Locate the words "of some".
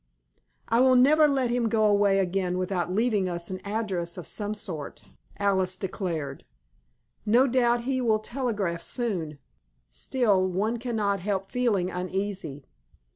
4.17-4.55